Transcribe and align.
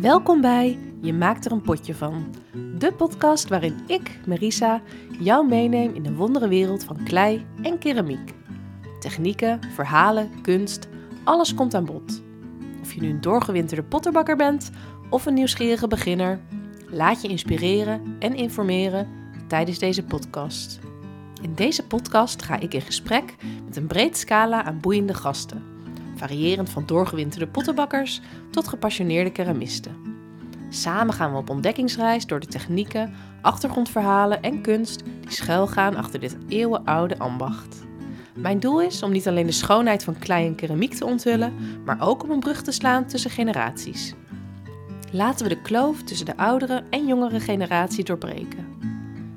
Welkom 0.00 0.40
bij 0.40 0.78
Je 1.00 1.12
maakt 1.12 1.44
er 1.44 1.52
een 1.52 1.62
potje 1.62 1.94
van. 1.94 2.34
De 2.78 2.92
podcast 2.92 3.48
waarin 3.48 3.76
ik, 3.86 4.18
Marisa, 4.26 4.82
jou 5.18 5.48
meeneem 5.48 5.94
in 5.94 6.02
de 6.02 6.14
wondere 6.14 6.48
wereld 6.48 6.84
van 6.84 7.04
klei 7.04 7.46
en 7.62 7.78
keramiek. 7.78 8.32
Technieken, 9.00 9.60
verhalen, 9.74 10.30
kunst, 10.42 10.88
alles 11.24 11.54
komt 11.54 11.74
aan 11.74 11.84
bod. 11.84 12.22
Of 12.82 12.92
je 12.92 13.00
nu 13.00 13.08
een 13.08 13.20
doorgewinterde 13.20 13.82
potterbakker 13.82 14.36
bent 14.36 14.70
of 15.10 15.26
een 15.26 15.34
nieuwsgierige 15.34 15.88
beginner, 15.88 16.40
laat 16.90 17.22
je 17.22 17.28
inspireren 17.28 18.16
en 18.18 18.34
informeren 18.34 19.08
tijdens 19.48 19.78
deze 19.78 20.04
podcast. 20.04 20.80
In 21.42 21.54
deze 21.54 21.86
podcast 21.86 22.42
ga 22.42 22.60
ik 22.60 22.74
in 22.74 22.80
gesprek 22.80 23.34
met 23.64 23.76
een 23.76 23.86
breed 23.86 24.16
scala 24.16 24.64
aan 24.64 24.80
boeiende 24.80 25.14
gasten, 25.14 25.62
variërend 26.24 26.70
van 26.70 26.86
doorgewinterde 26.86 27.46
pottenbakkers 27.46 28.20
tot 28.50 28.68
gepassioneerde 28.68 29.30
keramisten. 29.30 29.96
Samen 30.68 31.14
gaan 31.14 31.32
we 31.32 31.38
op 31.38 31.50
ontdekkingsreis 31.50 32.26
door 32.26 32.40
de 32.40 32.46
technieken, 32.46 33.14
achtergrondverhalen 33.42 34.42
en 34.42 34.60
kunst 34.60 35.02
die 35.20 35.30
schuilgaan 35.30 35.96
achter 35.96 36.20
dit 36.20 36.36
eeuwenoude 36.48 37.18
ambacht. 37.18 37.82
Mijn 38.34 38.60
doel 38.60 38.80
is 38.80 39.02
om 39.02 39.10
niet 39.10 39.28
alleen 39.28 39.46
de 39.46 39.52
schoonheid 39.52 40.04
van 40.04 40.18
klei 40.18 40.46
en 40.46 40.54
keramiek 40.54 40.94
te 40.94 41.04
onthullen, 41.04 41.54
maar 41.84 42.00
ook 42.00 42.22
om 42.22 42.30
een 42.30 42.40
brug 42.40 42.62
te 42.62 42.72
slaan 42.72 43.06
tussen 43.06 43.30
generaties. 43.30 44.14
Laten 45.12 45.48
we 45.48 45.54
de 45.54 45.62
kloof 45.62 46.02
tussen 46.02 46.26
de 46.26 46.36
oudere 46.36 46.82
en 46.90 47.06
jongere 47.06 47.40
generatie 47.40 48.04
doorbreken. 48.04 48.66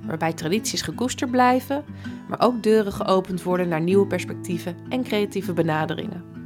Waarbij 0.06 0.34
tradities 0.34 0.82
gekoesterd 0.82 1.32
blijven, 1.32 1.84
maar 2.30 2.42
ook 2.42 2.64
deuren 2.64 2.94
geopend 2.94 3.44
worden 3.44 3.68
naar 3.68 3.82
nieuwe 3.82 4.08
perspectieven 4.08 4.76
en 4.90 5.04
creatieve 5.04 5.54
benaderingen. 5.54 6.37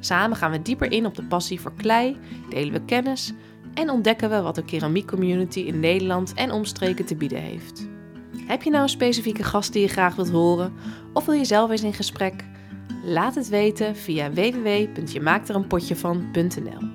Samen 0.00 0.36
gaan 0.36 0.50
we 0.50 0.62
dieper 0.62 0.92
in 0.92 1.06
op 1.06 1.14
de 1.14 1.24
passie 1.24 1.60
voor 1.60 1.72
klei, 1.76 2.16
delen 2.50 2.72
we 2.72 2.84
kennis 2.84 3.32
en 3.74 3.90
ontdekken 3.90 4.30
we 4.30 4.40
wat 4.40 4.54
de 4.54 4.64
keramiekcommunity 4.64 5.60
in 5.60 5.80
Nederland 5.80 6.34
en 6.34 6.50
omstreken 6.50 7.04
te 7.04 7.16
bieden 7.16 7.42
heeft. 7.42 7.88
Heb 8.46 8.62
je 8.62 8.70
nou 8.70 8.82
een 8.82 8.88
specifieke 8.88 9.44
gast 9.44 9.72
die 9.72 9.82
je 9.82 9.88
graag 9.88 10.14
wilt 10.14 10.30
horen 10.30 10.72
of 11.12 11.24
wil 11.24 11.34
je 11.34 11.44
zelf 11.44 11.70
eens 11.70 11.82
in 11.82 11.94
gesprek? 11.94 12.44
Laat 13.04 13.34
het 13.34 13.48
weten 13.48 13.96
via 13.96 14.32
www.jemaakterenpotjevan.nl. 14.32 16.88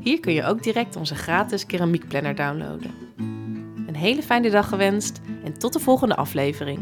Hier 0.00 0.20
kun 0.20 0.32
je 0.32 0.44
ook 0.44 0.62
direct 0.62 0.96
onze 0.96 1.14
gratis 1.14 1.66
keramiekplanner 1.66 2.34
downloaden. 2.34 2.90
Een 3.86 3.96
hele 3.96 4.22
fijne 4.22 4.50
dag 4.50 4.68
gewenst 4.68 5.20
en 5.44 5.58
tot 5.58 5.72
de 5.72 5.80
volgende 5.80 6.16
aflevering. 6.16 6.80